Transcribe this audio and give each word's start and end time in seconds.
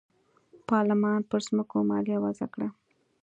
پارلمان 0.69 1.19
پر 1.29 1.39
ځمکو 1.47 1.77
مالیه 1.89 2.17
وضعه 2.25 2.47
کړه. 2.53 2.67